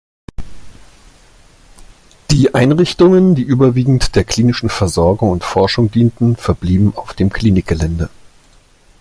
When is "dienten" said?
5.91-6.37